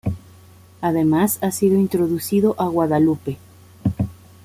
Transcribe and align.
Además, 0.81 1.37
ha 1.43 1.51
sido 1.51 1.75
introducido 1.79 2.55
a 2.57 2.65
Guadalupe. 2.67 3.37